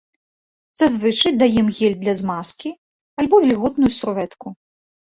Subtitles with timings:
[0.79, 2.69] Зазвычай даем гель для змазкі
[3.21, 4.47] альбо вільготную сурвэтку.